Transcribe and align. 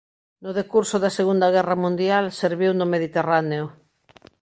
No 0.43 0.51
decurso 0.59 0.95
da 1.03 1.15
Segunda 1.19 1.47
Guerra 1.55 1.75
Mundial 1.83 2.25
serviu 2.41 2.71
no 2.75 2.85
Mediterráneo. 2.93 3.65